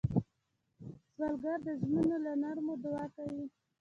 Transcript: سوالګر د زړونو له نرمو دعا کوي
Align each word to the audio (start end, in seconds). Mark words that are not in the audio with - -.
سوالګر 1.13 1.59
د 1.67 1.69
زړونو 1.81 2.15
له 2.25 2.33
نرمو 2.41 2.73
دعا 2.83 3.05
کوي 3.15 3.45